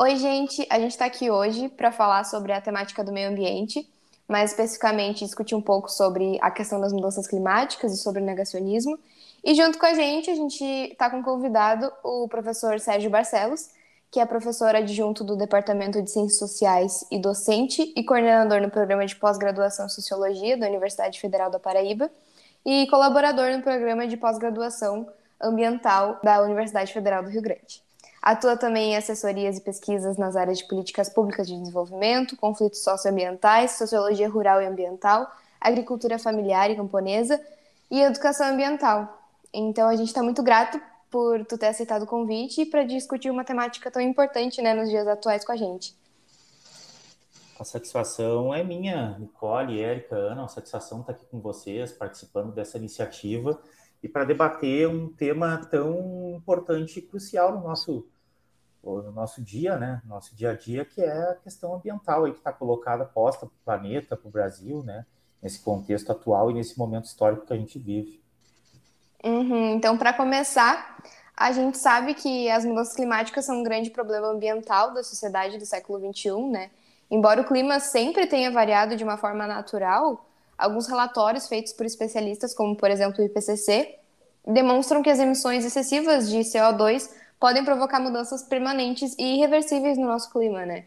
[0.00, 0.64] Oi, gente.
[0.70, 3.84] A gente está aqui hoje para falar sobre a temática do meio ambiente,
[4.28, 8.96] mais especificamente discutir um pouco sobre a questão das mudanças climáticas e sobre o negacionismo.
[9.42, 13.70] E junto com a gente, a gente está com convidado o professor Sérgio Barcelos,
[14.08, 19.04] que é professor adjunto do Departamento de Ciências Sociais e docente e coordenador no programa
[19.04, 22.08] de pós-graduação em Sociologia da Universidade Federal da Paraíba
[22.64, 25.08] e colaborador no programa de pós-graduação
[25.42, 27.87] ambiental da Universidade Federal do Rio Grande.
[28.20, 33.72] Atua também em assessorias e pesquisas nas áreas de políticas públicas de desenvolvimento, conflitos socioambientais,
[33.72, 37.40] sociologia rural e ambiental, agricultura familiar e camponesa
[37.90, 39.22] e educação ambiental.
[39.52, 43.30] Então a gente está muito grato por tu ter aceitado o convite e para discutir
[43.30, 45.96] uma temática tão importante né, nos dias atuais com a gente.
[47.58, 52.52] A satisfação é minha, Nicole, Érica, Ana, a satisfação estar tá aqui com vocês, participando
[52.52, 53.58] dessa iniciativa
[54.02, 58.06] e para debater um tema tão importante e crucial no nosso,
[58.82, 60.00] no nosso dia, né?
[60.04, 63.54] Nosso dia a dia, que é a questão ambiental aí que está colocada, posta para
[63.54, 65.04] o planeta, para o Brasil, né?
[65.42, 68.22] Nesse contexto atual e nesse momento histórico que a gente vive.
[69.24, 69.74] Uhum.
[69.74, 71.02] Então, para começar,
[71.36, 75.66] a gente sabe que as mudanças climáticas são um grande problema ambiental da sociedade do
[75.66, 76.70] século XXI, né?
[77.10, 80.27] Embora o clima sempre tenha variado de uma forma natural,
[80.58, 83.94] Alguns relatórios feitos por especialistas, como por exemplo o IPCC,
[84.44, 90.30] demonstram que as emissões excessivas de CO2 podem provocar mudanças permanentes e irreversíveis no nosso
[90.32, 90.86] clima, né?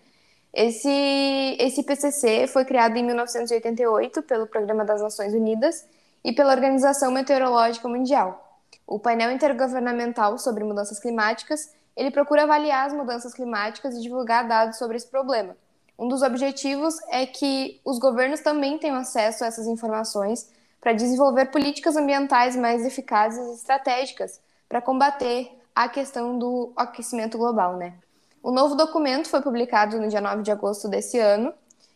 [0.54, 5.86] Esse, esse IPCC foi criado em 1988 pelo Programa das Nações Unidas
[6.24, 8.60] e pela Organização Meteorológica Mundial.
[8.86, 14.78] O painel intergovernamental sobre mudanças climáticas, ele procura avaliar as mudanças climáticas e divulgar dados
[14.78, 15.56] sobre esse problema.
[16.02, 20.50] Um dos objetivos é que os governos também tenham acesso a essas informações
[20.82, 27.78] para desenvolver políticas ambientais mais eficazes e estratégicas para combater a questão do aquecimento global,
[27.78, 27.94] né?
[28.42, 31.54] O novo documento foi publicado no dia 9 de agosto desse ano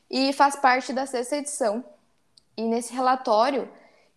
[0.07, 1.83] e faz parte da sexta edição.
[2.55, 3.67] E nesse relatório,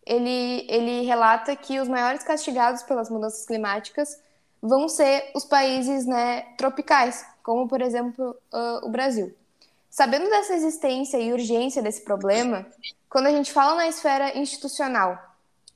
[0.05, 4.21] ele, ele relata que os maiores castigados pelas mudanças climáticas
[4.61, 9.35] vão ser os países né, tropicais, como, por exemplo, uh, o Brasil.
[9.91, 12.67] Sabendo dessa existência e urgência desse problema,
[13.09, 15.19] quando a gente fala na esfera institucional,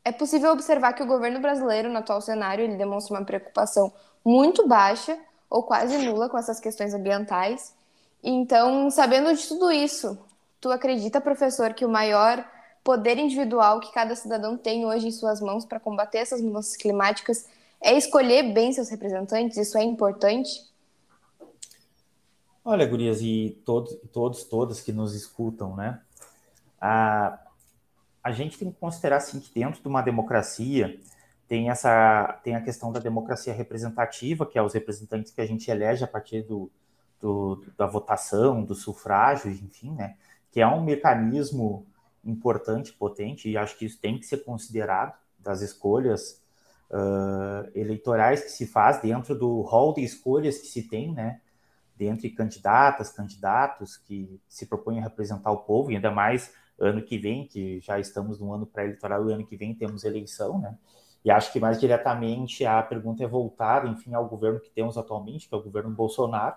[0.05, 3.93] é possível observar que o governo brasileiro, no atual cenário, ele demonstra uma preocupação
[4.25, 5.19] muito baixa
[5.49, 7.75] ou quase nula com essas questões ambientais.
[8.23, 10.19] Então, sabendo de tudo isso,
[10.61, 12.44] tu acredita, professor, que o maior
[12.84, 17.47] poder individual que cada cidadão tem hoje em suas mãos para combater essas mudanças climáticas
[17.81, 19.56] é escolher bem seus representantes?
[19.56, 20.50] Isso é importante?
[22.65, 26.00] Olha, gurias, e todos, todos, todas que nos escutam, né?
[26.81, 27.37] A,
[28.23, 31.00] a gente tem que considerar, assim, que dentro de uma democracia
[31.49, 35.69] tem essa tem a questão da democracia representativa, que é os representantes que a gente
[35.71, 36.71] elege a partir do,
[37.21, 40.17] do da votação, do sufrágio, enfim, né?
[40.53, 41.84] Que é um mecanismo
[42.25, 46.41] importante, potente, e acho que isso tem que ser considerado das escolhas
[46.91, 51.41] uh, eleitorais que se faz dentro do rol de escolhas que se tem, né?
[51.97, 57.19] Dentre candidatas, candidatos que se propõem a representar o povo, e ainda mais ano que
[57.19, 60.77] vem, que já estamos no ano pré-eleitoral, e ano que vem temos eleição, né?
[61.25, 65.49] E acho que mais diretamente a pergunta é voltada, enfim, ao governo que temos atualmente,
[65.49, 66.57] que é o governo Bolsonaro.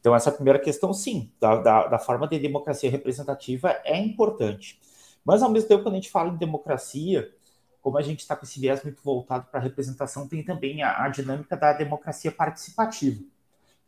[0.00, 4.80] Então, essa primeira questão, sim, da, da, da forma de democracia representativa é importante.
[5.24, 7.32] Mas, ao mesmo tempo, quando a gente fala em democracia,
[7.80, 11.04] como a gente está com esse viés muito voltado para a representação, tem também a,
[11.04, 13.22] a dinâmica da democracia participativa.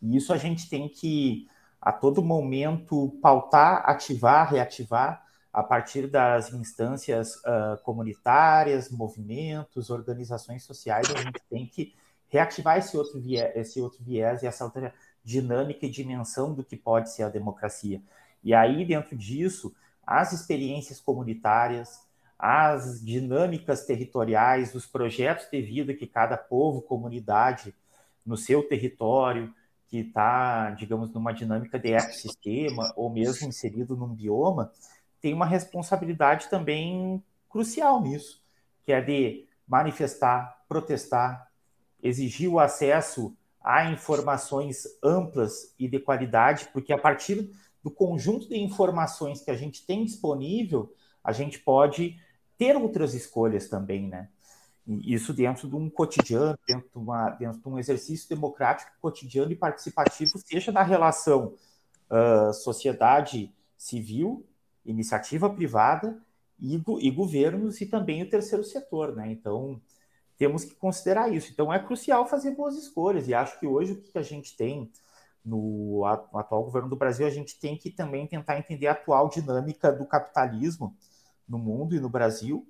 [0.06, 1.48] E isso a gente tem que,
[1.80, 11.10] a todo momento, pautar, ativar, reativar a partir das instâncias uh, comunitárias, movimentos, organizações sociais,
[11.10, 11.94] a gente tem que
[12.28, 14.92] reativar esse outro viés, esse outro viés e essa outra
[15.24, 18.00] dinâmica e dimensão do que pode ser a democracia.
[18.44, 19.74] E aí, dentro disso,
[20.06, 22.00] as experiências comunitárias,
[22.38, 27.74] as dinâmicas territoriais, os projetos de vida que cada povo, comunidade,
[28.24, 29.52] no seu território,
[29.88, 34.72] que está, digamos, numa dinâmica de ecossistema ou mesmo inserido num bioma,
[35.20, 38.42] tem uma responsabilidade também crucial nisso,
[38.84, 41.50] que é de manifestar, protestar,
[42.02, 47.50] exigir o acesso a informações amplas e de qualidade, porque a partir
[47.82, 50.92] do conjunto de informações que a gente tem disponível,
[51.22, 52.20] a gente pode
[52.56, 54.28] ter outras escolhas também, né?
[54.86, 59.56] Isso dentro de um cotidiano, dentro de, uma, dentro de um exercício democrático cotidiano e
[59.56, 61.54] participativo, seja da relação
[62.08, 64.46] uh, sociedade civil,
[64.84, 66.16] iniciativa privada
[66.60, 69.30] e, e, governos e também o terceiro setor, né?
[69.32, 69.80] Então,
[70.38, 71.50] temos que considerar isso.
[71.52, 74.88] Então, é crucial fazer boas escolhas e acho que hoje o que a gente tem
[75.44, 76.02] no,
[76.32, 79.92] no atual governo do Brasil, a gente tem que também tentar entender a atual dinâmica
[79.92, 80.96] do capitalismo
[81.48, 82.66] no mundo e no Brasil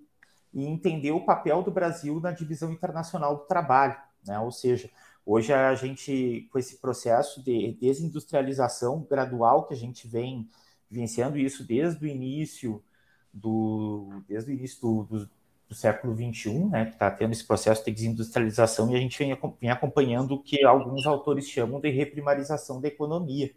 [0.57, 3.95] e entender o papel do Brasil na divisão internacional do trabalho,
[4.27, 4.39] né?
[4.41, 4.91] Ou seja,
[5.25, 10.49] hoje a gente com esse processo de desindustrialização gradual que a gente vem
[10.91, 12.83] vivenciando isso desde o início
[13.31, 15.31] do desde o início do, do,
[15.69, 19.39] do século 21, né, que está tendo esse processo de desindustrialização e a gente vem,
[19.61, 23.53] vem acompanhando o que alguns autores chamam de reprimarização da economia.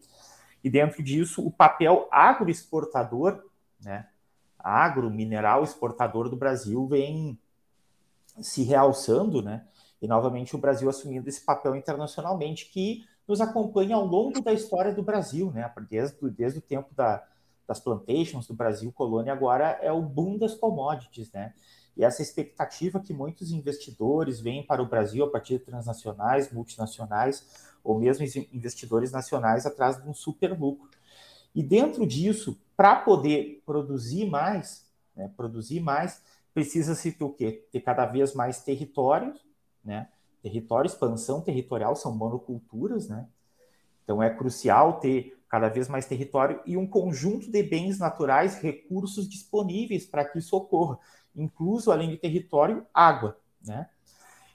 [0.62, 3.42] E dentro disso, o papel agroexportador,
[3.82, 4.06] né,
[4.60, 7.40] agro, mineral exportador do Brasil vem
[8.42, 9.66] se realçando, né,
[10.02, 14.94] e novamente o Brasil assumindo esse papel internacionalmente que nos acompanha ao longo da história
[14.94, 17.24] do Brasil, né, desde, desde o tempo da,
[17.68, 21.54] das plantations do Brasil colônia, agora é o boom das commodities, né,
[21.98, 27.70] e essa expectativa que muitos investidores vêm para o Brasil a partir de transnacionais, multinacionais,
[27.84, 30.90] ou mesmo investidores nacionais atrás de um super lucro.
[31.54, 36.22] E dentro disso, para poder produzir mais, né, produzir mais,
[36.54, 37.66] precisa-se ter o quê?
[37.72, 39.46] Ter cada vez mais territórios,
[39.84, 40.10] né?
[40.42, 43.28] Território, expansão territorial são monoculturas, né?
[44.04, 49.28] Então é crucial ter cada vez mais território e um conjunto de bens naturais, recursos
[49.28, 51.00] disponíveis para que isso ocorra
[51.36, 53.38] incluso, além de território, água.
[53.66, 53.88] Né?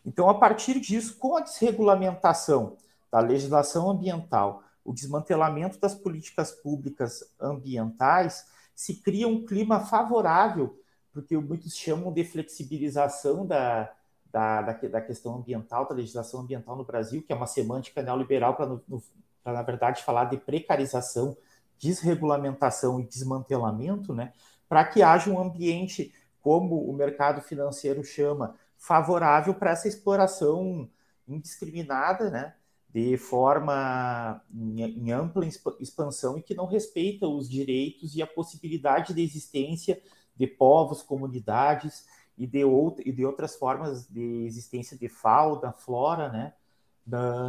[0.04, 2.76] Então, a partir disso, com a desregulamentação
[3.10, 10.78] da legislação ambiental, o desmantelamento das políticas públicas ambientais, se cria um clima favorável,
[11.12, 13.90] porque muitos chamam de flexibilização da,
[14.30, 18.56] da, da, da questão ambiental, da legislação ambiental no Brasil, que é uma semântica neoliberal
[18.56, 21.36] para, na verdade, falar de precarização,
[21.78, 24.32] desregulamentação e desmantelamento, né,
[24.68, 30.90] para que haja um ambiente como o mercado financeiro chama, favorável para essa exploração
[31.26, 32.54] indiscriminada, né?
[32.94, 35.44] De forma em, em, ampla
[35.80, 40.00] expansão e que não respeita os direitos e a possibilidade de existência
[40.36, 42.06] de povos, comunidades
[42.38, 42.60] e de,
[43.04, 46.52] e de outras formas de existência de fauna, flora, né,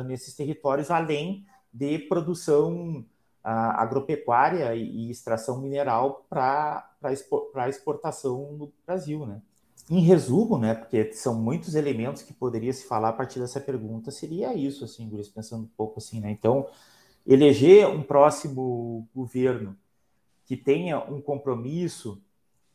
[0.07, 3.05] nesses territórios, além de produção
[3.43, 6.89] a agropecuária e, extração mineral para
[7.69, 9.39] exportação no Brasil, né?
[9.89, 14.09] Em resumo, né, porque são muitos elementos que poderia se falar a partir dessa pergunta,
[14.09, 16.31] seria isso, assim, Guris, pensando um pouco assim, né?
[16.31, 16.67] Então,
[17.25, 19.77] eleger um próximo governo
[20.43, 22.21] que tenha um compromisso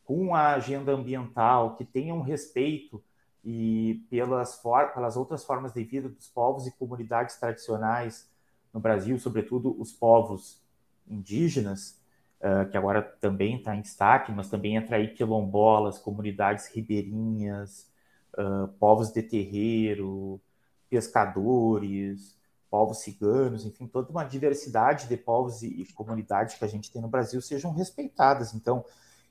[0.04, 3.02] com a agenda ambiental, que tenha um respeito
[3.44, 4.60] e pelas,
[4.94, 8.28] pelas outras formas de vida dos povos e comunidades tradicionais
[8.72, 10.60] no Brasil, sobretudo os povos
[11.08, 11.99] indígenas,
[12.40, 17.90] uh, que agora também está em destaque, mas também entra aí quilombolas, comunidades ribeirinhas,
[18.38, 20.40] uh, povos de terreiro,
[20.88, 22.36] pescadores,
[22.70, 27.02] povos ciganos, enfim, toda uma diversidade de povos e, e comunidades que a gente tem
[27.02, 28.54] no Brasil sejam respeitadas.
[28.54, 28.84] Então,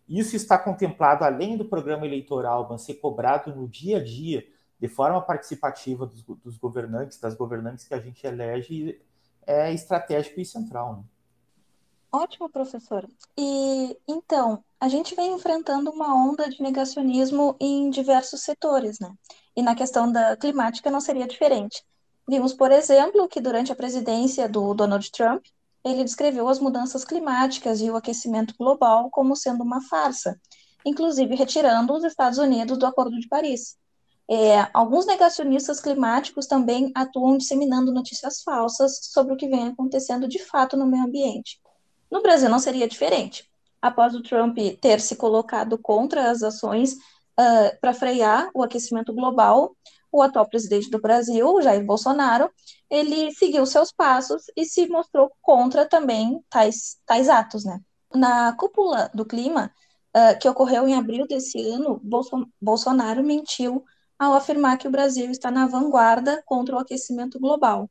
[0.08, 4.46] isso está contemplado, além do programa eleitoral, mas ser cobrado no dia a dia,
[4.80, 9.00] de forma participativa dos, dos governantes, das governantes que a gente elege,
[9.46, 10.98] é estratégico e central.
[10.98, 11.04] Né?
[12.12, 13.08] Ótimo, professor.
[13.38, 19.14] E então, a gente vem enfrentando uma onda de negacionismo em diversos setores, né?
[19.56, 21.84] E na questão da climática não seria diferente.
[22.28, 25.46] Vimos, por exemplo, que durante a presidência do Donald Trump,
[25.86, 30.40] ele descreveu as mudanças climáticas e o aquecimento global como sendo uma farsa,
[30.84, 33.78] inclusive retirando os Estados Unidos do Acordo de Paris.
[34.28, 40.40] É, alguns negacionistas climáticos também atuam disseminando notícias falsas sobre o que vem acontecendo de
[40.40, 41.60] fato no meio ambiente.
[42.10, 43.48] No Brasil não seria diferente.
[43.82, 49.76] Após o Trump ter se colocado contra as ações uh, para frear o aquecimento global,
[50.12, 52.52] o atual presidente do Brasil, Jair Bolsonaro,
[52.90, 57.80] ele seguiu seus passos e se mostrou contra também tais, tais atos, né?
[58.14, 59.72] Na cúpula do clima,
[60.18, 63.84] uh, que ocorreu em abril desse ano, Bolson Bolsonaro mentiu
[64.18, 67.90] ao afirmar que o Brasil está na vanguarda contra o aquecimento global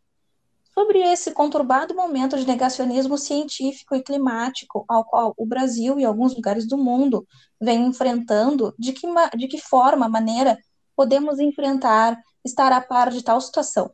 [0.79, 6.37] sobre esse conturbado momento de negacionismo científico e climático ao qual o Brasil e alguns
[6.37, 7.27] lugares do mundo
[7.61, 10.57] vêm enfrentando, de que, de que forma, maneira,
[10.95, 13.91] podemos enfrentar, estar a par de tal situação?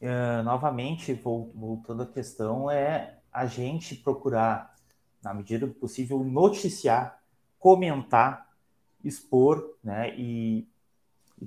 [0.00, 4.74] É, novamente, voltando à questão, é a gente procurar,
[5.22, 7.16] na medida do possível, noticiar,
[7.60, 8.48] comentar,
[9.04, 10.66] expor né, e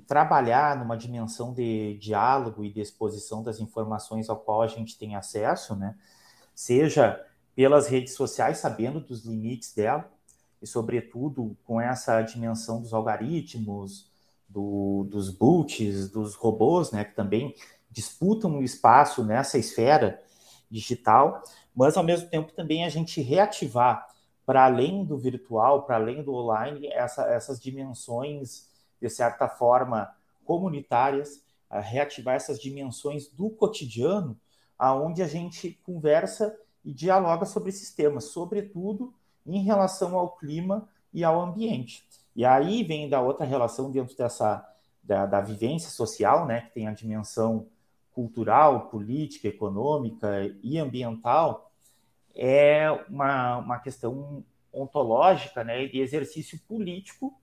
[0.00, 5.16] trabalhar numa dimensão de diálogo e de exposição das informações ao qual a gente tem
[5.16, 5.96] acesso, né?
[6.54, 7.24] Seja
[7.54, 10.10] pelas redes sociais, sabendo dos limites dela,
[10.60, 14.10] e sobretudo com essa dimensão dos algoritmos,
[14.48, 17.54] do, dos boots, dos robôs, né, que também
[17.90, 20.22] disputam o espaço nessa esfera
[20.70, 21.42] digital,
[21.74, 24.06] mas ao mesmo tempo também a gente reativar
[24.46, 28.67] para além do virtual, para além do online, essa, essas dimensões,
[29.00, 30.14] de certa forma,
[30.44, 34.38] comunitárias, reativar essas dimensões do cotidiano,
[34.78, 39.12] aonde a gente conversa e dialoga sobre esses temas, sobretudo
[39.46, 42.06] em relação ao clima e ao ambiente.
[42.34, 44.64] E aí vem da outra relação dentro dessa
[45.02, 47.66] da, da vivência social, né, que tem a dimensão
[48.12, 51.72] cultural, política, econômica e ambiental,
[52.34, 57.34] é uma, uma questão ontológica, né, de exercício político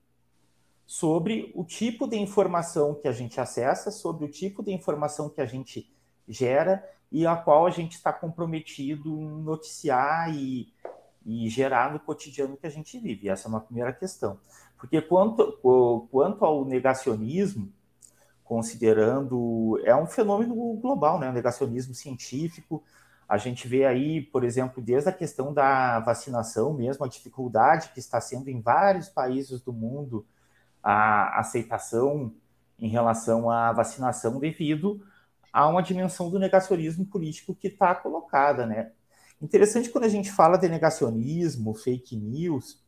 [0.86, 5.40] sobre o tipo de informação que a gente acessa, sobre o tipo de informação que
[5.40, 5.92] a gente
[6.28, 10.72] gera e a qual a gente está comprometido em noticiar e,
[11.24, 13.28] e gerar no cotidiano que a gente vive.
[13.28, 14.38] Essa é uma primeira questão.
[14.78, 15.58] Porque quanto,
[16.10, 17.72] quanto ao negacionismo,
[18.46, 19.80] considerando.
[19.84, 21.28] É um fenômeno global, né?
[21.28, 22.82] O negacionismo científico.
[23.28, 27.98] A gente vê aí, por exemplo, desde a questão da vacinação mesmo, a dificuldade que
[27.98, 30.24] está sendo em vários países do mundo
[30.88, 32.32] a aceitação
[32.78, 35.00] em relação à vacinação devido
[35.52, 38.92] a uma dimensão do negacionismo político que está colocada, né?
[39.40, 42.84] Interessante quando a gente fala de negacionismo, fake news,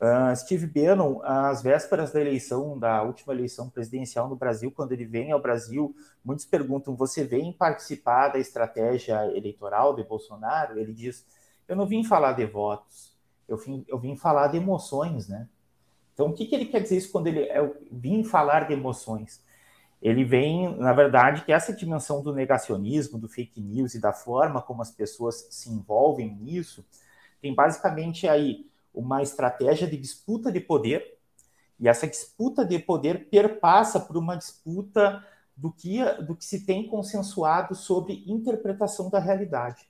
[0.00, 5.04] Uh, Steve Bannon, às vésperas da eleição, da última eleição presidencial no Brasil, quando ele
[5.04, 5.92] vem ao Brasil,
[6.24, 10.78] muitos perguntam: você vem participar da estratégia eleitoral de Bolsonaro?
[10.78, 11.26] Ele diz:
[11.66, 13.18] eu não vim falar de votos,
[13.48, 15.48] eu vim, eu vim falar de emoções, né?
[16.18, 19.40] Então, o que, que ele quer dizer isso quando ele é, falar de emoções?
[20.02, 24.60] Ele vem, na verdade, que essa dimensão do negacionismo, do fake news e da forma
[24.60, 26.84] como as pessoas se envolvem nisso,
[27.40, 31.20] tem basicamente aí uma estratégia de disputa de poder,
[31.78, 35.24] e essa disputa de poder perpassa por uma disputa
[35.56, 39.88] do que, do que se tem consensuado sobre interpretação da realidade.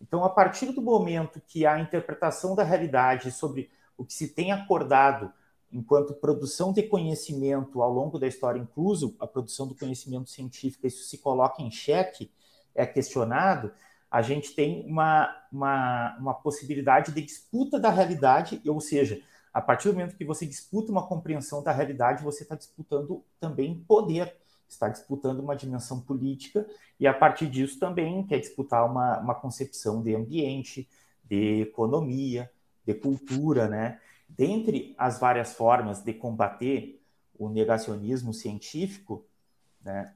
[0.00, 4.52] Então, a partir do momento que a interpretação da realidade sobre o que se tem
[4.52, 5.32] acordado
[5.74, 11.02] enquanto produção de conhecimento ao longo da história, incluso a produção do conhecimento científico, isso
[11.02, 12.30] se coloca em xeque,
[12.72, 13.72] é questionado,
[14.08, 19.20] a gente tem uma, uma, uma possibilidade de disputa da realidade, ou seja,
[19.52, 23.84] a partir do momento que você disputa uma compreensão da realidade, você está disputando também
[23.88, 24.36] poder,
[24.68, 26.64] está disputando uma dimensão política,
[27.00, 30.88] e a partir disso também quer disputar uma, uma concepção de ambiente,
[31.24, 32.48] de economia,
[32.86, 33.98] de cultura, né?
[34.28, 37.00] Dentre as várias formas de combater
[37.38, 39.24] o negacionismo científico,
[39.82, 40.14] né,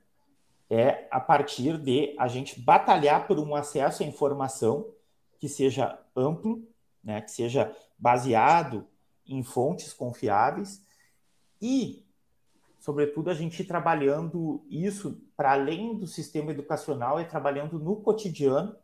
[0.71, 4.93] é a partir de a gente batalhar por um acesso à informação
[5.39, 6.67] que seja amplo,
[7.03, 8.87] né, que seja baseado
[9.27, 10.83] em fontes confiáveis
[11.61, 12.05] e,
[12.79, 18.77] sobretudo, a gente trabalhando isso para além do sistema educacional e trabalhando no cotidiano,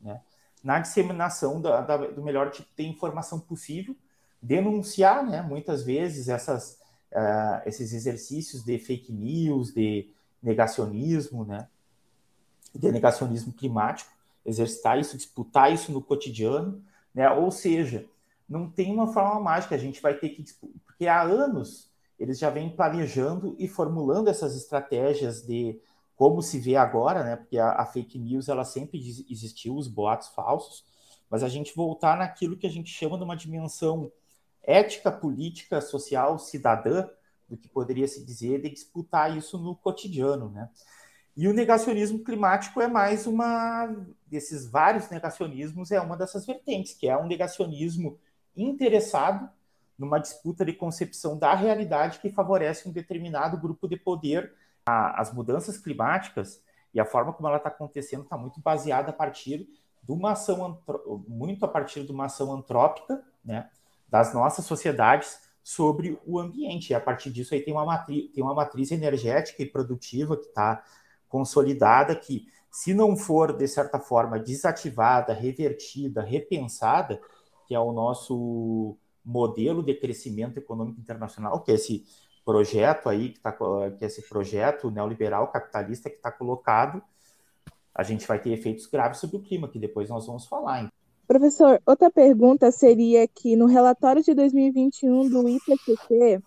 [0.00, 0.22] né,
[0.62, 3.96] na disseminação da, da, do melhor tipo de informação possível,
[4.42, 6.80] denunciar, né, muitas vezes essas,
[7.12, 10.10] uh, esses exercícios de fake news, de
[10.42, 11.68] negacionismo, né?
[12.74, 14.10] De negacionismo climático,
[14.44, 16.82] exercitar isso, disputar isso no cotidiano,
[17.14, 17.30] né?
[17.30, 18.04] Ou seja,
[18.48, 20.44] não tem uma forma mágica, a gente vai ter que
[20.84, 25.80] porque há anos eles já vêm planejando e formulando essas estratégias de
[26.16, 27.36] como se vê agora, né?
[27.36, 28.98] Porque a, a fake news ela sempre
[29.30, 30.84] existiu, os boatos falsos,
[31.30, 34.10] mas a gente voltar naquilo que a gente chama de uma dimensão
[34.62, 37.08] ética, política, social, cidadã,
[37.48, 40.68] do que poderia se dizer de disputar isso no cotidiano, né?
[41.36, 43.86] E o negacionismo climático é mais uma
[44.26, 48.18] desses vários negacionismos, é uma dessas vertentes, que é um negacionismo
[48.54, 49.48] interessado
[49.98, 54.52] numa disputa de concepção da realidade que favorece um determinado grupo de poder.
[54.84, 59.66] As mudanças climáticas e a forma como ela está acontecendo está muito baseada a partir
[60.02, 60.82] de uma ação
[61.26, 63.70] muito a partir de uma ação antrópica, né,
[64.12, 66.90] das nossas sociedades sobre o ambiente.
[66.90, 70.48] E a partir disso aí tem uma matriz, tem uma matriz energética e produtiva que
[70.48, 70.84] está
[71.30, 77.18] consolidada que, se não for, de certa forma, desativada, revertida, repensada,
[77.66, 82.04] que é o nosso modelo de crescimento econômico internacional, que é esse
[82.44, 87.02] projeto aí, que, tá, que é esse projeto neoliberal capitalista que está colocado,
[87.94, 90.92] a gente vai ter efeitos graves sobre o clima, que depois nós vamos falar.
[91.32, 96.42] Professor, outra pergunta seria que no relatório de 2021 do IPCC,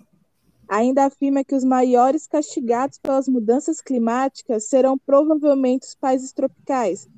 [0.69, 7.09] ainda afirma que os maiores castigados pelas mudanças climáticas serão provavelmente os países tropicais,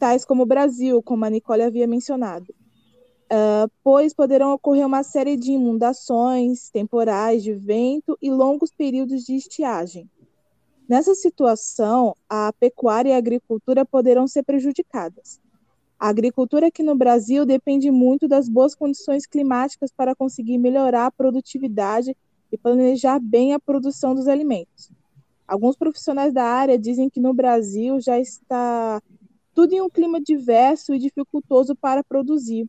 [0.00, 5.36] tais como o Brasil, como a Nicole havia mencionado, uh, pois poderão ocorrer uma série
[5.36, 10.08] de inundações, temporais de vento e longos períodos de estiagem.
[10.88, 15.41] Nessa situação, a pecuária e a agricultura poderão ser prejudicadas.
[16.02, 21.10] A agricultura aqui no Brasil depende muito das boas condições climáticas para conseguir melhorar a
[21.12, 22.16] produtividade
[22.50, 24.90] e planejar bem a produção dos alimentos.
[25.46, 29.00] Alguns profissionais da área dizem que no Brasil já está
[29.54, 32.68] tudo em um clima diverso e dificultoso para produzir.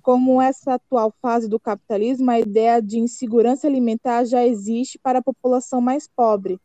[0.00, 5.22] Como essa atual fase do capitalismo, a ideia de insegurança alimentar já existe para a
[5.22, 6.58] população mais pobre,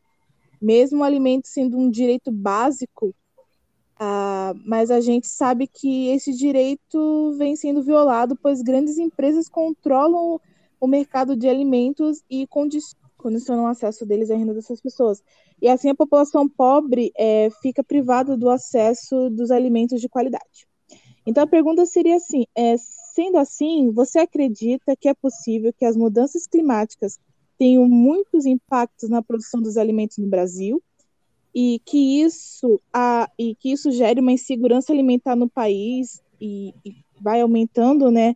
[0.62, 3.14] mesmo o alimento sendo um direito básico,
[4.04, 10.42] ah, mas a gente sabe que esse direito vem sendo violado, pois grandes empresas controlam
[10.80, 15.22] o mercado de alimentos e condicionam o acesso deles à renda dessas pessoas.
[15.62, 20.68] E assim a população pobre é, fica privada do acesso dos alimentos de qualidade.
[21.24, 22.78] Então a pergunta seria assim: é,
[23.14, 27.20] sendo assim, você acredita que é possível que as mudanças climáticas
[27.56, 30.82] tenham muitos impactos na produção dos alimentos no Brasil
[31.54, 36.96] e que isso, a, e que isso gere uma insegurança alimentar no país e, e
[37.20, 38.36] vai aumentando, né?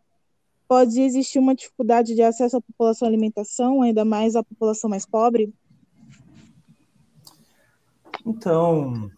[0.68, 5.06] Pode existir uma dificuldade de acesso à população à alimentação, ainda mais à população mais
[5.06, 5.54] pobre?
[8.26, 9.10] Então,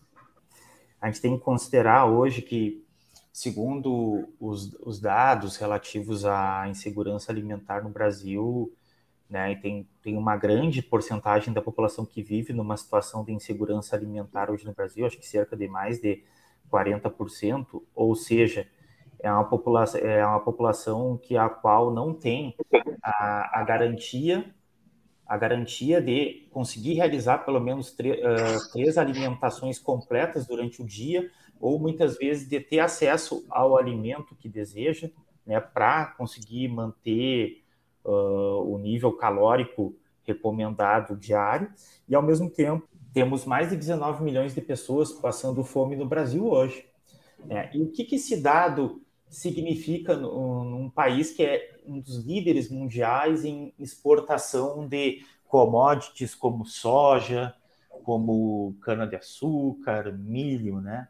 [1.02, 2.84] a gente tem que considerar hoje que
[3.38, 8.74] segundo os, os dados relativos à insegurança alimentar no Brasil,
[9.30, 13.96] né, e tem, tem uma grande porcentagem da população que vive numa situação de insegurança
[13.96, 16.24] alimentar hoje no Brasil, acho que cerca de mais de
[16.72, 18.68] 40%, ou seja,
[19.20, 22.56] é uma população, é uma população que a qual não tem
[23.02, 24.54] a, a garantia
[25.26, 27.94] a garantia de conseguir realizar pelo menos
[28.72, 31.30] três alimentações completas durante o dia
[31.60, 35.10] ou muitas vezes de ter acesso ao alimento que deseja,
[35.46, 37.62] né, para conseguir manter
[38.08, 41.70] uh, o nível calórico recomendado diário,
[42.08, 46.46] e ao mesmo tempo temos mais de 19 milhões de pessoas passando fome no Brasil
[46.46, 46.86] hoje.
[47.46, 47.70] Né?
[47.74, 53.44] E o que, que esse dado significa num país que é um dos líderes mundiais
[53.44, 57.54] em exportação de commodities como soja,
[58.04, 61.08] como cana-de-açúcar, milho, né?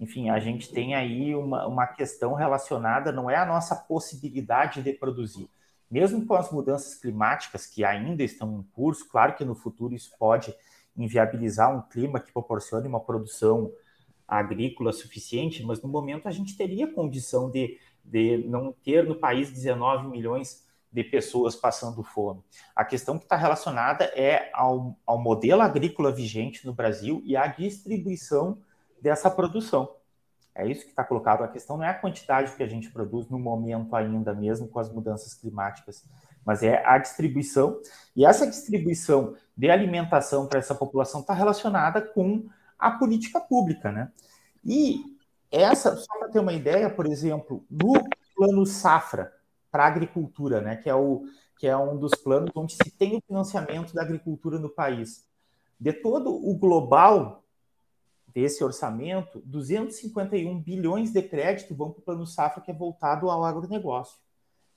[0.00, 4.92] Enfim, a gente tem aí uma, uma questão relacionada, não é a nossa possibilidade de
[4.92, 5.48] produzir.
[5.92, 10.10] Mesmo com as mudanças climáticas que ainda estão em curso, claro que no futuro isso
[10.18, 10.54] pode
[10.96, 13.70] inviabilizar um clima que proporcione uma produção
[14.26, 19.50] agrícola suficiente, mas no momento a gente teria condição de, de não ter no país
[19.50, 22.42] 19 milhões de pessoas passando fome.
[22.74, 27.46] A questão que está relacionada é ao, ao modelo agrícola vigente no Brasil e à
[27.46, 28.62] distribuição
[28.98, 29.94] dessa produção.
[30.54, 31.42] É isso que está colocado.
[31.42, 34.78] A questão não é a quantidade que a gente produz no momento ainda, mesmo com
[34.78, 36.04] as mudanças climáticas,
[36.44, 37.80] mas é a distribuição.
[38.14, 44.10] E essa distribuição de alimentação para essa população está relacionada com a política pública, né?
[44.64, 45.02] E
[45.50, 47.92] essa, só para ter uma ideia, por exemplo, no
[48.34, 49.32] plano safra
[49.70, 51.24] para a agricultura, né, que é o
[51.58, 55.24] que é um dos planos onde se tem o financiamento da agricultura no país.
[55.78, 57.41] De todo o global
[58.34, 63.44] desse orçamento, 251 bilhões de crédito vão para o Plano Safra, que é voltado ao
[63.44, 64.18] agronegócio,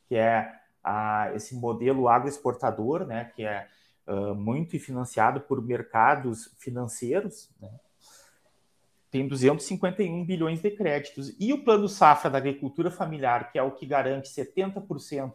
[0.08, 3.68] que é a, esse modelo agroexportador, né, que é
[4.08, 7.72] uh, muito financiado por mercados financeiros, né,
[9.10, 11.34] tem 251 bilhões de créditos.
[11.40, 15.34] E o Plano Safra da Agricultura Familiar, que é o que garante 70%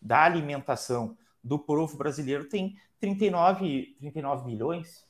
[0.00, 5.04] da alimentação do povo brasileiro, tem 39, 39 milhões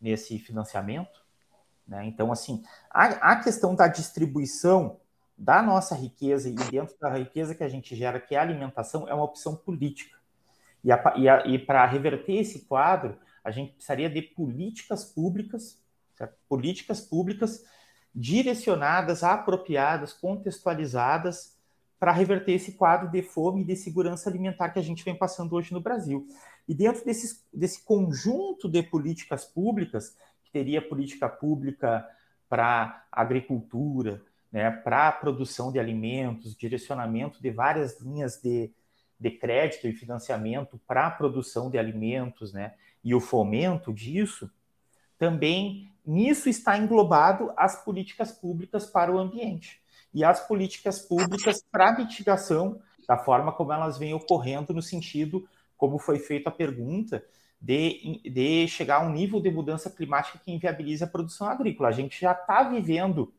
[0.00, 1.19] nesse financiamento.
[1.90, 2.06] Né?
[2.06, 5.00] Então, assim, a, a questão da distribuição
[5.36, 9.08] da nossa riqueza e dentro da riqueza que a gente gera, que é a alimentação,
[9.08, 10.16] é uma opção política.
[10.84, 15.82] E, e, e para reverter esse quadro, a gente precisaria de políticas públicas,
[16.16, 16.36] certo?
[16.48, 17.64] políticas públicas
[18.14, 21.58] direcionadas, apropriadas, contextualizadas
[21.98, 25.54] para reverter esse quadro de fome e de segurança alimentar que a gente vem passando
[25.54, 26.26] hoje no Brasil.
[26.68, 30.16] E dentro desse, desse conjunto de políticas públicas,
[30.52, 32.06] teria política pública
[32.48, 38.72] para agricultura, né, para a produção de alimentos, direcionamento de várias linhas de,
[39.18, 44.50] de crédito e financiamento para a produção de alimentos, né, e o fomento disso,
[45.16, 49.80] também nisso está englobado as políticas públicas para o ambiente.
[50.12, 55.98] E as políticas públicas para mitigação da forma como elas vêm ocorrendo no sentido como
[55.98, 57.24] foi feita a pergunta
[57.60, 61.88] de, de chegar a um nível de mudança climática que inviabilize a produção agrícola.
[61.88, 63.32] A gente já está vivendo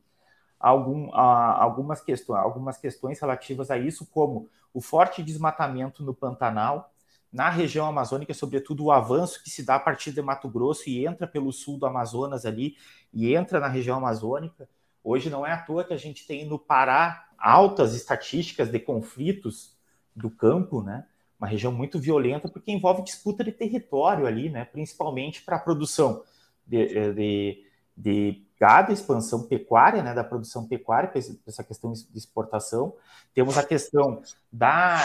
[0.59, 6.93] algum, algumas, questões, algumas questões relativas a isso, como o forte desmatamento no Pantanal,
[7.31, 11.05] na região amazônica, sobretudo o avanço que se dá a partir de Mato Grosso e
[11.05, 12.75] entra pelo sul do Amazonas ali
[13.13, 14.67] e entra na região amazônica,
[15.03, 19.75] Hoje não é à toa que a gente tem no Pará altas estatísticas de conflitos
[20.15, 21.07] do campo, né?
[21.41, 24.63] Uma região muito violenta porque envolve disputa de território ali, né?
[24.63, 26.23] Principalmente para a produção
[26.67, 27.65] de, de,
[27.97, 30.13] de gado, expansão pecuária, né?
[30.13, 31.11] Da produção pecuária,
[31.47, 32.93] essa questão de exportação.
[33.33, 34.99] Temos a questão da,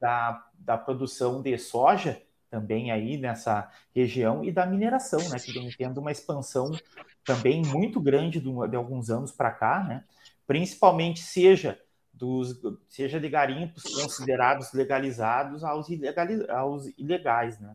[0.00, 5.40] da, da produção de soja também aí nessa região e da mineração, né?
[5.40, 6.70] Que vem tendo uma expansão
[7.24, 10.04] também muito grande de, de alguns anos para cá, né?
[10.50, 11.78] principalmente seja
[12.20, 17.74] dos seja de garimpos considerados legalizados aos, ilegaliz, aos ilegais, né?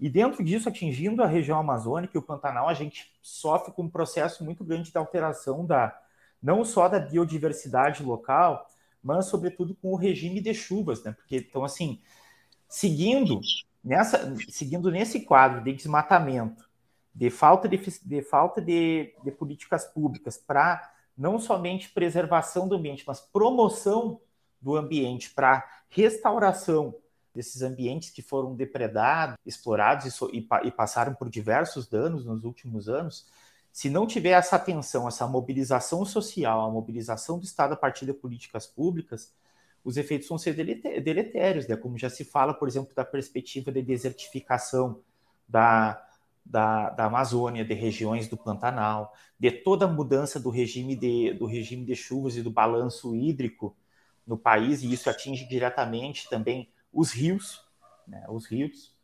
[0.00, 3.88] E dentro disso, atingindo a região amazônica e o Pantanal, a gente sofre com um
[3.88, 5.96] processo muito grande de alteração da
[6.42, 8.66] não só da biodiversidade local,
[9.02, 11.12] mas sobretudo com o regime de chuvas, né?
[11.12, 12.00] Porque então assim,
[12.66, 13.40] seguindo
[13.84, 16.68] nessa seguindo nesse quadro de desmatamento,
[17.14, 23.04] de falta de, de falta de, de políticas públicas para não somente preservação do ambiente,
[23.06, 24.20] mas promoção
[24.60, 26.94] do ambiente para restauração
[27.34, 32.44] desses ambientes que foram depredados, explorados e, so, e, e, passaram por diversos danos nos
[32.44, 33.26] últimos anos,
[33.72, 38.12] se não tiver essa atenção, essa mobilização social, a mobilização do Estado a partir de
[38.12, 39.32] políticas públicas,
[39.84, 41.76] os efeitos vão ser deletérios, né?
[41.76, 45.00] como já se fala, por exemplo, da perspectiva de desertificação
[45.46, 46.03] da,
[46.44, 51.46] da, da Amazônia, de regiões do Pantanal, de toda a mudança do regime de, do
[51.46, 53.76] regime de chuvas e do balanço hídrico
[54.26, 57.62] no país, e isso atinge diretamente também os rios,
[58.06, 58.94] né, os rios.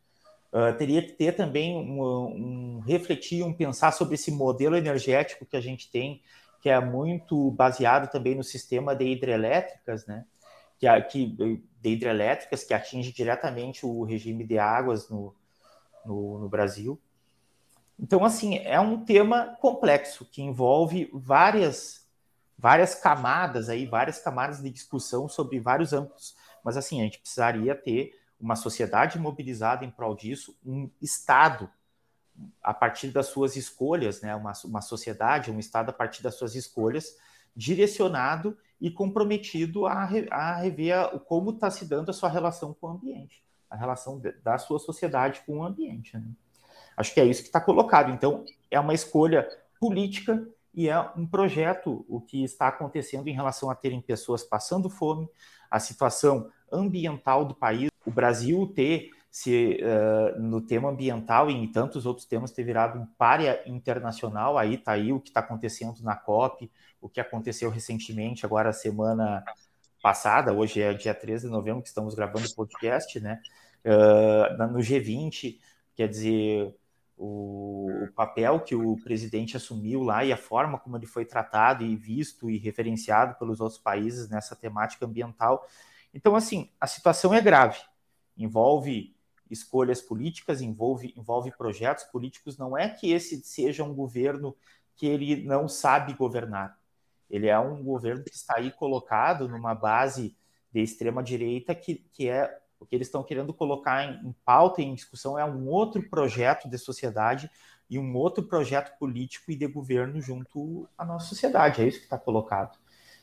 [0.51, 5.55] Uh, teria que ter também um, um, refletir, um pensar sobre esse modelo energético que
[5.55, 6.21] a gente tem,
[6.61, 10.25] que é muito baseado também no sistema de hidrelétricas, né,
[10.77, 15.33] que, que de hidrelétricas que atinge diretamente o regime de águas no,
[16.05, 17.01] no, no Brasil.
[18.01, 22.01] Então, assim, é um tema complexo que envolve várias
[22.57, 26.35] várias camadas aí, várias camadas de discussão sobre vários âmbitos.
[26.63, 31.67] Mas assim, a gente precisaria ter uma sociedade mobilizada em prol disso, um Estado
[32.61, 34.35] a partir das suas escolhas, né?
[34.35, 37.17] uma, uma sociedade, um Estado a partir das suas escolhas,
[37.55, 42.91] direcionado e comprometido a, a rever como está se dando a sua relação com o
[42.91, 46.15] ambiente, a relação de, da sua sociedade com o ambiente.
[46.15, 46.25] Né?
[46.95, 48.11] Acho que é isso que está colocado.
[48.11, 49.47] Então, é uma escolha
[49.79, 54.89] política e é um projeto o que está acontecendo em relação a terem pessoas passando
[54.89, 55.29] fome,
[55.69, 61.71] a situação ambiental do país, o Brasil ter se uh, no tema ambiental e em
[61.71, 66.01] tantos outros temas ter virado um párea internacional, aí está aí o que está acontecendo
[66.03, 69.41] na COP, o que aconteceu recentemente, agora semana
[70.03, 73.39] passada, hoje é dia 13 de novembro que estamos gravando o podcast, né?
[73.85, 75.57] Uh, no G20,
[75.95, 76.75] quer dizer,
[77.23, 81.95] o, papel que o presidente assumiu lá e a forma como ele foi tratado e
[81.95, 85.67] visto e referenciado pelos outros países nessa temática ambiental.
[86.11, 87.79] Então, assim, a situação é grave,
[88.35, 89.15] envolve
[89.51, 92.57] escolhas políticas, envolve, envolve projetos políticos.
[92.57, 94.57] Não é que esse seja um governo
[94.95, 96.79] que ele não sabe governar.
[97.29, 100.35] Ele é um governo que está aí colocado numa base
[100.73, 104.81] de extrema direita que, que é o que eles estão querendo colocar em, em pauta
[104.81, 107.49] e em discussão é um outro projeto de sociedade
[107.87, 111.81] e um outro projeto político e de governo junto à nossa sociedade.
[111.81, 112.79] É isso que está colocado.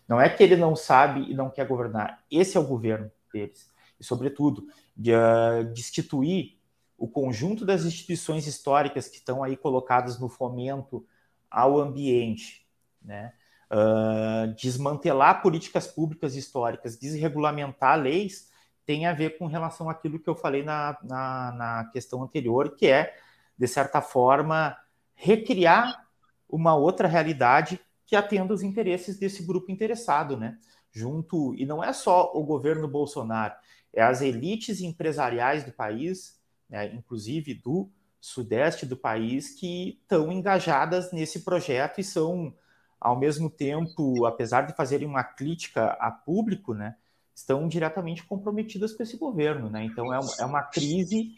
[0.06, 2.22] Não é que ele não sabe e não quer governar.
[2.30, 3.70] Esse é o governo deles.
[3.98, 6.56] E, sobretudo, de uh, destituir
[6.96, 11.04] o conjunto das instituições históricas que estão aí colocadas no fomento
[11.50, 12.64] ao ambiente,
[13.02, 13.32] né?
[13.70, 18.47] Uh, desmantelar políticas públicas históricas, desregulamentar leis
[18.88, 22.86] tem a ver com relação àquilo que eu falei na, na, na questão anterior, que
[22.86, 23.14] é,
[23.58, 24.74] de certa forma,
[25.14, 26.08] recriar
[26.48, 30.56] uma outra realidade que atenda os interesses desse grupo interessado, né?
[30.90, 33.52] Junto, e não é só o governo Bolsonaro,
[33.92, 41.12] é as elites empresariais do país, né, inclusive do sudeste do país, que estão engajadas
[41.12, 42.54] nesse projeto e são,
[42.98, 46.96] ao mesmo tempo, apesar de fazerem uma crítica a público, né,
[47.38, 49.84] estão diretamente comprometidas com esse governo, né?
[49.84, 51.34] Então é uma, é uma crise,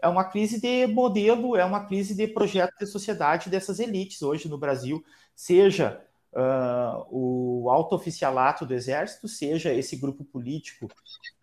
[0.00, 4.48] é uma crise de modelo, é uma crise de projeto de sociedade dessas elites hoje
[4.48, 6.00] no Brasil, seja
[6.32, 10.88] uh, o alto oficialato do exército, seja esse grupo político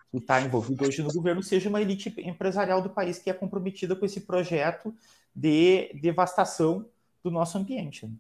[0.10, 3.96] que está envolvido hoje no governo, seja uma elite empresarial do país que é comprometida
[3.98, 4.96] com esse projeto
[5.36, 6.86] de devastação
[7.22, 8.08] do nosso ambiente.
[8.08, 8.14] Né?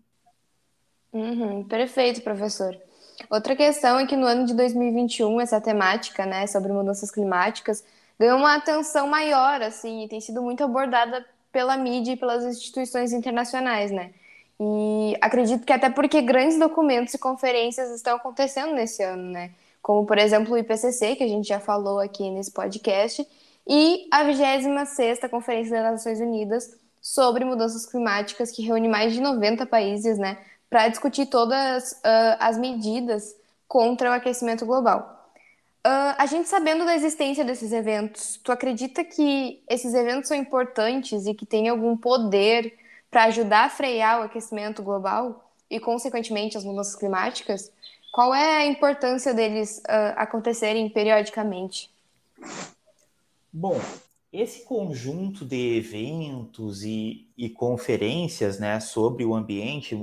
[1.13, 2.77] Uhum, perfeito, professor.
[3.29, 7.83] Outra questão é que no ano de 2021 essa temática, né, sobre mudanças climáticas,
[8.19, 13.11] ganhou uma atenção maior, assim, e tem sido muito abordada pela mídia e pelas instituições
[13.13, 14.11] internacionais, né?
[14.59, 19.51] E acredito que até porque grandes documentos e conferências estão acontecendo nesse ano, né?
[19.81, 23.25] Como, por exemplo, o IPCC, que a gente já falou aqui nesse podcast,
[23.67, 29.65] e a 26ª Conferência das Nações Unidas sobre Mudanças Climáticas, que reúne mais de 90
[29.65, 30.37] países, né?
[30.69, 33.35] Para discutir todas uh, as medidas
[33.67, 35.31] contra o aquecimento global.
[35.85, 41.25] Uh, a gente sabendo da existência desses eventos, tu acredita que esses eventos são importantes
[41.25, 42.77] e que têm algum poder
[43.09, 47.71] para ajudar a frear o aquecimento global e, consequentemente, as mudanças climáticas?
[48.11, 51.89] Qual é a importância deles uh, acontecerem periodicamente?
[53.51, 53.79] Bom,
[54.31, 59.95] esse conjunto de eventos e, e conferências né, sobre o ambiente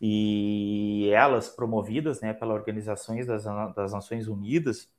[0.00, 4.90] e elas promovidas né, pelas organizações das, das Nações Unidas,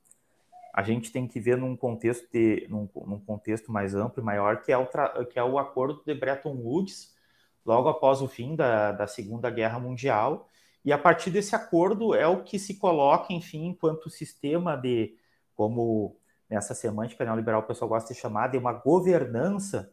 [0.74, 4.62] a gente tem que ver num contexto, de, num, num contexto mais amplo e maior,
[4.62, 4.86] que é, o
[5.26, 7.16] que é o acordo de Bretton Woods,
[7.64, 10.48] logo após o fim da, da Segunda Guerra Mundial,
[10.84, 15.16] e a partir desse acordo é o que se coloca, enfim, enquanto sistema de,
[15.54, 16.16] como
[16.48, 19.92] nessa semântica neoliberal o pessoal gosta de chamar, de uma governança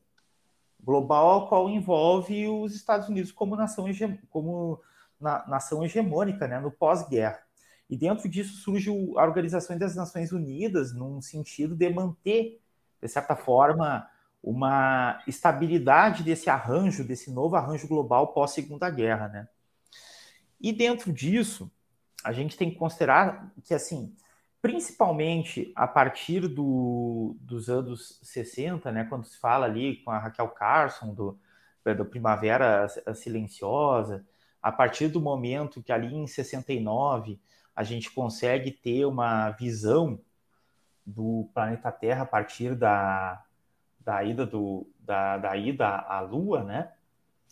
[0.81, 3.85] global, a qual envolve os Estados Unidos como nação,
[4.29, 4.79] como
[5.19, 7.39] na, nação hegemônica, né, no pós-guerra.
[7.89, 12.59] E dentro disso surge a Organização das Nações Unidas, num sentido de manter,
[13.01, 14.09] de certa forma,
[14.41, 19.47] uma estabilidade desse arranjo, desse novo arranjo global pós-segunda guerra, né?
[20.59, 21.71] E dentro disso,
[22.23, 24.15] a gente tem que considerar que, assim,
[24.61, 30.47] principalmente a partir do, dos anos 60, né, quando se fala ali com a Raquel
[30.49, 31.39] Carson, do,
[31.95, 34.25] do Primavera Silenciosa,
[34.65, 37.39] a partir do momento que ali em 69
[37.75, 40.19] a gente consegue ter uma visão
[41.05, 43.45] do planeta Terra a partir da,
[43.99, 46.91] da ida do, da, da ida à Lua, né?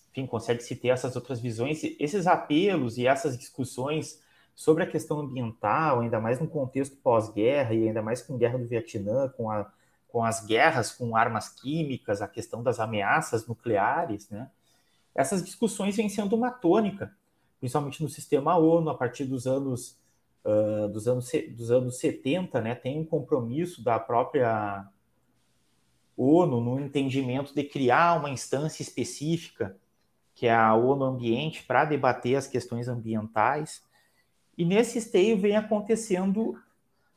[0.09, 4.19] Enfim, consegue se ter essas outras visões, esses apelos e essas discussões
[4.55, 8.57] sobre a questão ambiental, ainda mais no contexto pós-guerra e ainda mais com a guerra
[8.57, 9.71] do Vietnã, com, a,
[10.07, 14.49] com as guerras com armas químicas, a questão das ameaças nucleares, né?
[15.15, 17.15] Essas discussões vêm sendo uma tônica,
[17.59, 19.99] principalmente no sistema ONU, a partir dos anos
[20.43, 24.87] uh, dos, anos, dos anos 70, né, tem um compromisso da própria
[26.17, 29.77] ONU no entendimento de criar uma instância específica,
[30.35, 33.83] que é a ONU Ambiente, para debater as questões ambientais.
[34.57, 36.59] E nesse esteio vem acontecendo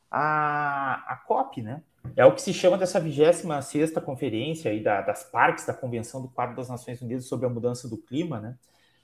[0.09, 1.83] a, a COP, né?
[2.15, 6.29] É o que se chama dessa 26 conferência aí da, das partes da Convenção do
[6.29, 8.57] Quadro das Nações Unidas sobre a Mudança do Clima, né?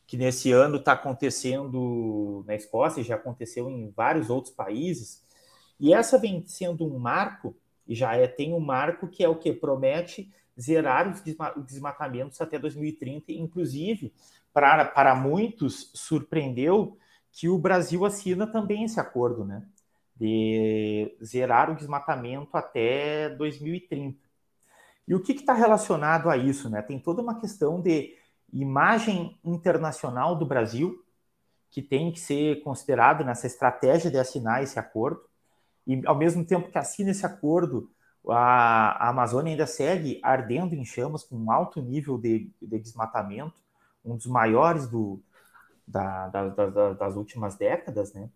[0.05, 5.23] que nesse ano está acontecendo na Escócia, e já aconteceu em vários outros países,
[5.79, 7.55] e essa vem sendo um marco,
[7.87, 11.21] e já é, tem um marco que é o que promete zerar os
[11.65, 14.13] desmatamentos até 2030, inclusive,
[14.53, 16.97] para, para muitos, surpreendeu
[17.31, 19.65] que o Brasil assina também esse acordo, né?
[20.15, 24.17] De zerar o desmatamento até 2030.
[25.07, 26.81] E o que está relacionado a isso, né?
[26.81, 28.15] Tem toda uma questão de
[28.51, 31.03] imagem internacional do Brasil,
[31.69, 35.21] que tem que ser considerado nessa estratégia de assinar esse acordo.
[35.85, 37.89] E, ao mesmo tempo que assina esse acordo,
[38.29, 43.55] a, a Amazônia ainda segue ardendo em chamas, com um alto nível de, de desmatamento,
[44.05, 45.19] um dos maiores do,
[45.87, 48.29] da, da, da, das últimas décadas, né?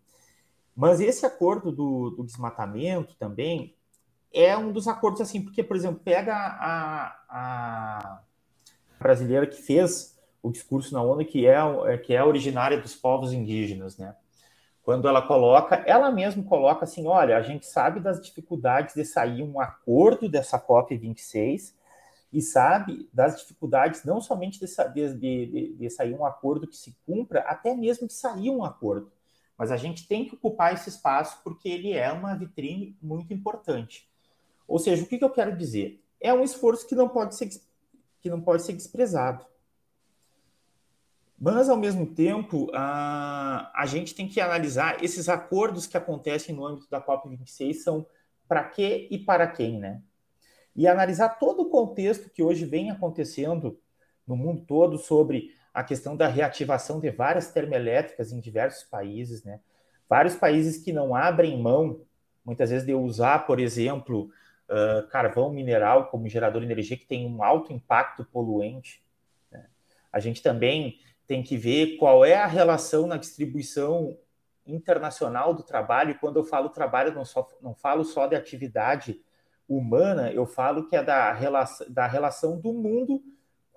[0.78, 3.74] Mas esse acordo do, do, desmatamento também
[4.32, 8.22] é um dos acordos assim, porque, por exemplo, pega a, a
[8.96, 13.32] brasileira que fez o discurso na ONU, que é, é, que é originária dos povos
[13.32, 14.14] indígenas, né?
[14.84, 19.42] Quando ela coloca, ela mesma coloca assim, olha, a gente sabe das dificuldades de sair
[19.42, 21.76] um acordo dessa COP 26
[22.32, 26.96] e sabe das dificuldades não somente de, de, de, de sair um acordo que se
[27.04, 29.10] cumpra, até mesmo de sair um acordo.
[29.58, 34.08] Mas a gente tem que ocupar esse espaço porque ele é uma vitrine muito importante.
[34.68, 36.00] Ou seja, o que, que eu quero dizer?
[36.20, 37.50] É um esforço que não pode ser
[38.20, 39.44] que não pode ser desprezado.
[41.40, 46.66] Mas, ao mesmo tempo, a, a gente tem que analisar esses acordos que acontecem no
[46.66, 48.06] âmbito da COP26 são
[48.48, 50.02] para quê e para quem, né?
[50.74, 53.78] E analisar todo o contexto que hoje vem acontecendo
[54.26, 59.60] no mundo todo sobre a questão da reativação de várias termoelétricas em diversos países, né?
[60.08, 62.00] Vários países que não abrem mão,
[62.44, 64.30] muitas vezes, de usar, por exemplo,
[64.68, 69.02] uh, carvão mineral como gerador de energia que tem um alto impacto poluente.
[69.50, 69.66] Né?
[70.10, 74.16] A gente também tem que ver qual é a relação na distribuição
[74.66, 76.12] internacional do trabalho.
[76.12, 79.20] E quando eu falo trabalho, não, só, não falo só de atividade
[79.68, 83.22] humana, eu falo que é da relação, da relação do mundo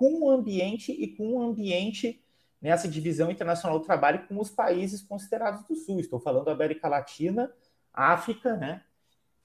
[0.02, 2.20] com o ambiente e com o ambiente
[2.60, 6.00] nessa divisão internacional do trabalho com os países considerados do Sul.
[6.00, 7.54] Estou falando América Latina,
[7.94, 8.84] África, né?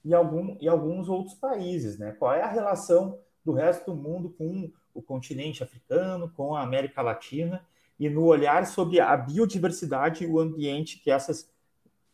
[0.03, 2.11] E, algum, e alguns outros países, né?
[2.13, 7.03] Qual é a relação do resto do mundo com o continente africano, com a América
[7.03, 7.63] Latina
[7.99, 11.47] e no olhar sobre a biodiversidade e o ambiente que essas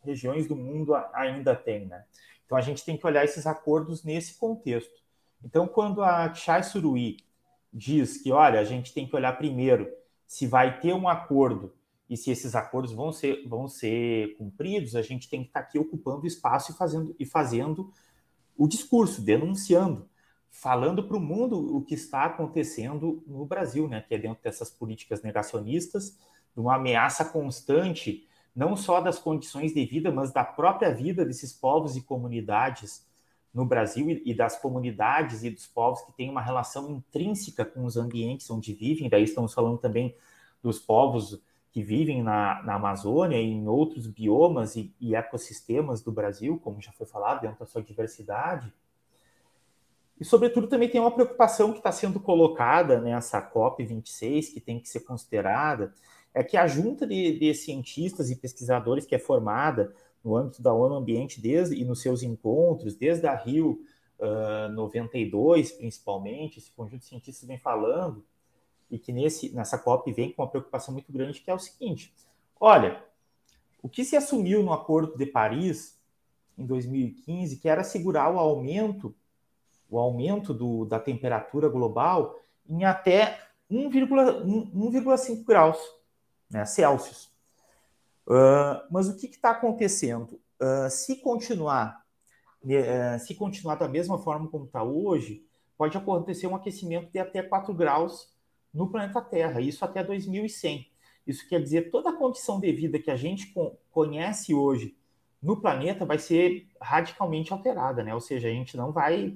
[0.02, 2.04] regiões do mundo ainda têm, né?
[2.46, 5.02] Então a gente tem que olhar esses acordos nesse contexto.
[5.42, 7.24] Então quando a Chai Surui
[7.74, 9.90] diz que, olha, a gente tem que olhar primeiro
[10.28, 11.74] se vai ter um acordo
[12.10, 15.80] e se esses acordos vão ser, vão ser cumpridos, a gente tem que estar aqui
[15.80, 17.92] ocupando espaço e fazendo, e fazendo
[18.56, 20.08] o discurso, denunciando,
[20.52, 24.02] falando para o mundo o que está acontecendo no Brasil, né?
[24.08, 26.20] que é dentro dessas políticas negacionistas,
[26.54, 31.52] de uma ameaça constante, não só das condições de vida, mas da própria vida desses
[31.52, 33.08] povos e comunidades
[33.54, 37.96] no Brasil e das comunidades e dos povos que têm uma relação intrínseca com os
[37.96, 40.16] ambientes onde vivem, daí estamos falando também
[40.62, 41.40] dos povos
[41.72, 46.82] que vivem na, na Amazônia e em outros biomas e, e, ecossistemas do Brasil, como
[46.82, 48.72] já foi falado, dentro da sua diversidade.
[50.20, 54.88] E, sobretudo, também tem uma preocupação que está sendo colocada nessa COP26, que tem que
[54.88, 55.94] ser considerada,
[56.32, 60.74] é que a junta de, de cientistas e pesquisadores que é formada no âmbito da
[60.74, 63.82] ONU Ambiente desde e nos seus encontros, desde a Rio
[64.20, 68.24] uh, 92, principalmente, esse conjunto de cientistas vem falando,
[68.90, 72.14] e que nesse, nessa COP vem com uma preocupação muito grande, que é o seguinte:
[72.60, 73.04] olha,
[73.82, 76.00] o que se assumiu no Acordo de Paris
[76.58, 79.14] em 2015, que era assegurar o aumento,
[79.90, 85.78] o aumento do, da temperatura global em até 1,5 graus
[86.50, 87.33] né, Celsius.
[88.28, 90.40] Uh, mas o que está acontecendo?
[90.62, 92.04] Uh, se continuar
[92.64, 95.46] uh, se continuar da mesma forma como está hoje,
[95.78, 98.32] pode acontecer um aquecimento de até 4 graus
[98.74, 100.90] no planeta Terra, isso até 2100.
[101.28, 103.54] Isso quer dizer toda a condição de vida que a gente
[103.92, 104.96] conhece hoje
[105.42, 108.14] no planeta vai ser radicalmente alterada, né?
[108.14, 109.36] Ou seja, a gente não vai,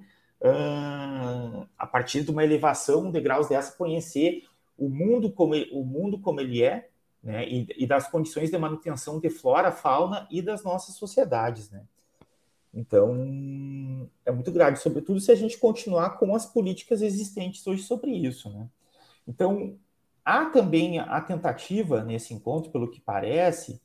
[1.77, 4.43] a partir de uma elevação de graus dessa, conhecer
[4.77, 6.89] o mundo como, o mundo como ele é,
[7.23, 11.83] né, e, e, das condições de manutenção de flora, fauna e das nossas sociedades, né?
[12.73, 18.11] Então, é muito grave, sobretudo se a gente continuar com as políticas existentes hoje sobre
[18.11, 18.69] isso, né?
[19.27, 19.77] Então,
[20.23, 23.81] há também a tentativa nesse encontro, pelo que parece,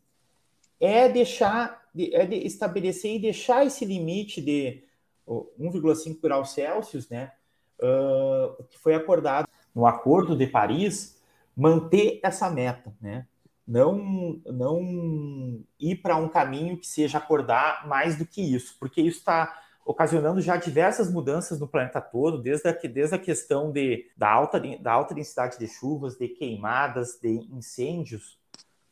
[0.79, 4.83] é deixar, é de estabelecer e deixar esse limite de
[5.27, 7.33] 1,5 graus Celsius, né,
[7.81, 11.22] uh, que foi acordado no Acordo de Paris,
[11.57, 13.27] manter essa meta, né?
[13.67, 19.19] não, não ir para um caminho que seja acordar mais do que isso, porque isso
[19.19, 24.31] está ocasionando já diversas mudanças no planeta todo, desde a, desde a questão de, da,
[24.31, 28.39] alta, da alta densidade de chuvas, de queimadas, de incêndios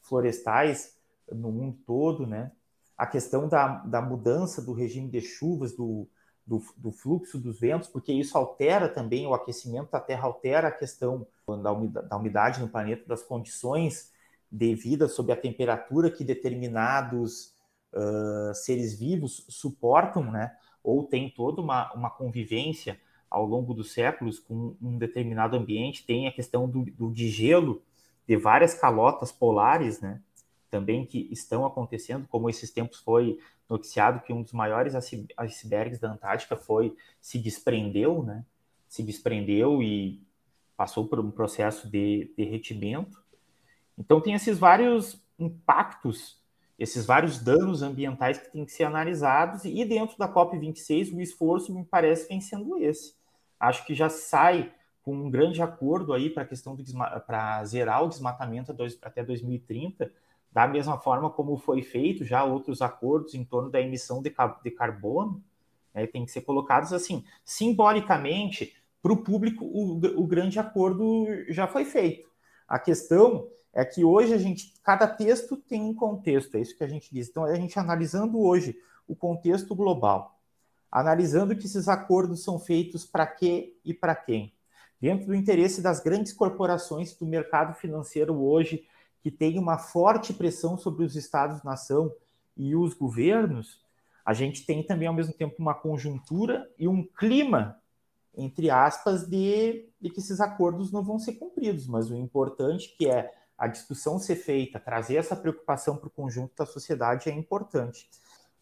[0.00, 0.96] florestais
[1.30, 2.50] no mundo todo, né?
[2.98, 6.08] A questão da, da mudança do regime de chuvas, do,
[6.44, 10.72] do, do, fluxo dos ventos, porque isso altera também o aquecimento da Terra, altera a
[10.72, 14.12] questão da umidade, da umidade no planeta, das condições
[14.50, 17.54] devida sob a temperatura que determinados
[17.92, 20.56] uh, seres vivos suportam, né?
[20.82, 22.98] Ou tem toda uma, uma convivência
[23.30, 26.04] ao longo dos séculos com um determinado ambiente.
[26.04, 27.82] Tem a questão do, do de gelo
[28.26, 30.20] de várias calotas polares, né?
[30.68, 34.94] Também que estão acontecendo, como esses tempos foi noticiado que um dos maiores
[35.36, 38.44] icebergs da Antártica foi se desprendeu, né?
[38.88, 40.20] Se desprendeu e
[40.80, 43.22] passou por um processo de derretimento.
[43.98, 46.40] Então, tem esses vários impactos,
[46.78, 51.70] esses vários danos ambientais que têm que ser analisados, e dentro da COP26, o esforço,
[51.74, 53.14] me parece, vem sendo esse.
[53.60, 56.74] Acho que já sai com um grande acordo aí para a questão
[57.26, 60.10] para zerar o desmatamento até 2030,
[60.50, 64.70] da mesma forma como foi feito já outros acordos em torno da emissão de, de
[64.70, 65.44] carbono,
[65.92, 71.84] né, tem que ser colocados assim, simbolicamente, para o público, o grande acordo já foi
[71.84, 72.28] feito.
[72.68, 76.84] A questão é que hoje a gente, cada texto tem um contexto, é isso que
[76.84, 77.28] a gente diz.
[77.28, 78.76] Então, a gente analisando hoje
[79.06, 80.38] o contexto global,
[80.90, 84.52] analisando que esses acordos são feitos para quê e para quem,
[85.00, 88.86] dentro do interesse das grandes corporações do mercado financeiro hoje,
[89.22, 92.12] que tem uma forte pressão sobre os estados-nação
[92.56, 93.80] e os governos,
[94.24, 97.79] a gente tem também, ao mesmo tempo, uma conjuntura e um clima,
[98.40, 103.08] entre aspas, de, de que esses acordos não vão ser cumpridos, mas o importante que
[103.08, 108.08] é a discussão ser feita, trazer essa preocupação para o conjunto da sociedade é importante.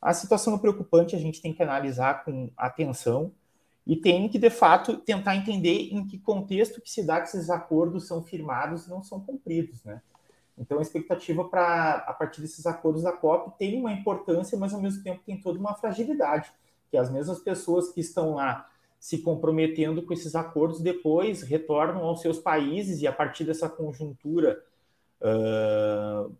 [0.03, 3.33] A situação preocupante a gente tem que analisar com atenção
[3.87, 7.49] e tem que, de fato, tentar entender em que contexto que se dá que esses
[7.49, 10.03] acordos são firmados e não são cumpridos, né?
[10.59, 14.81] Então, a expectativa para, a partir desses acordos da COP, tem uma importância, mas ao
[14.81, 16.53] mesmo tempo tem toda uma fragilidade,
[16.91, 18.68] que as mesmas pessoas que estão lá
[18.99, 24.63] se comprometendo com esses acordos depois retornam aos seus países e a partir dessa conjuntura,
[25.21, 26.35] uh,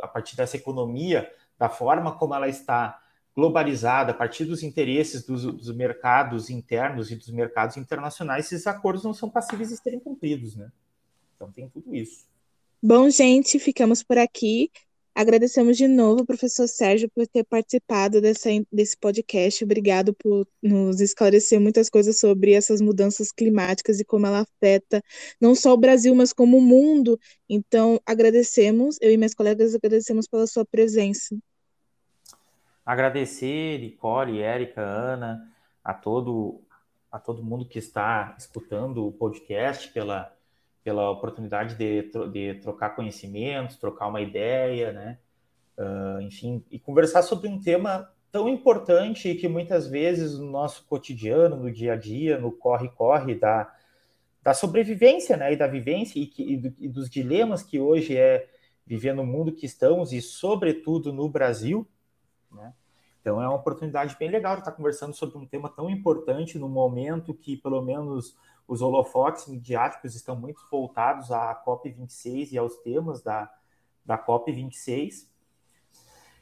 [0.00, 3.02] a partir dessa economia, da forma como ela está
[3.36, 9.04] globalizada, a partir dos interesses dos, dos, mercados internos e dos mercados internacionais, esses acordos
[9.04, 10.70] não são passíveis de serem cumpridos, né?
[11.36, 12.26] Então tem tudo isso.
[12.82, 14.70] Bom, gente, ficamos por aqui.
[15.14, 19.64] Agradecemos de novo, professor Sérgio, por ter participado dessa, desse podcast.
[19.64, 25.02] Obrigado por nos esclarecer muitas coisas sobre essas mudanças climáticas e como ela afeta
[25.40, 27.18] não só o Brasil, mas como o mundo.
[27.48, 31.36] Então, agradecemos, eu e minhas colegas agradecemos pela sua presença.
[32.86, 35.52] Agradecer, Nicole, Érica, Ana,
[35.82, 36.60] a todo,
[37.10, 40.34] a todo mundo que está escutando o podcast, pela
[40.82, 45.18] pela oportunidade de, de trocar conhecimentos, trocar uma ideia, né?
[45.76, 51.56] Uh, enfim, e conversar sobre um tema tão importante que muitas vezes no nosso cotidiano,
[51.56, 53.74] no dia a dia, no corre-corre da,
[54.42, 55.52] da sobrevivência, né?
[55.52, 58.48] E da vivência e, que, e, do, e dos dilemas que hoje é
[58.86, 61.86] viver no mundo que estamos e, sobretudo, no Brasil,
[62.50, 62.72] né?
[63.20, 67.34] Então é uma oportunidade bem legal estar conversando sobre um tema tão importante no momento
[67.34, 68.36] que, pelo menos,
[68.70, 73.52] os holofotes midiáticos estão muito voltados à COP26 e aos temas da,
[74.06, 75.26] da COP26.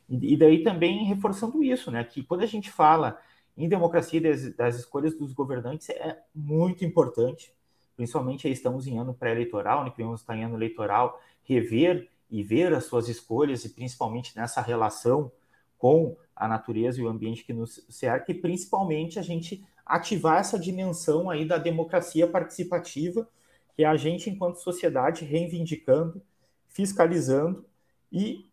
[0.07, 3.19] E, e daí também reforçando isso, né, que quando a gente fala
[3.57, 7.51] em democracia das, das escolhas dos governantes é muito importante,
[7.97, 12.75] principalmente aí estamos em ano pré-eleitoral, né, que estar em ano eleitoral, rever e ver
[12.75, 15.33] as suas escolhas e principalmente nessa relação
[15.79, 20.59] com a natureza e o ambiente que nos cerca e principalmente a gente ativar essa
[20.59, 23.27] dimensão aí da democracia participativa,
[23.75, 26.21] que é a gente, enquanto sociedade, reivindicando,
[26.69, 27.65] fiscalizando
[28.13, 28.47] e,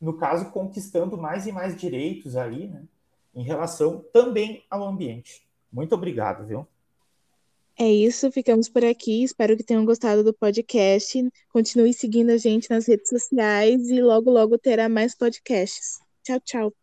[0.00, 2.82] no caso, conquistando mais e mais direitos aí, né,
[3.34, 5.46] em relação também ao ambiente.
[5.72, 6.66] Muito obrigado, viu?
[7.78, 9.22] É isso, ficamos por aqui.
[9.22, 11.22] Espero que tenham gostado do podcast.
[11.52, 16.00] Continue seguindo a gente nas redes sociais e logo, logo terá mais podcasts.
[16.24, 16.76] Tchau, tchau.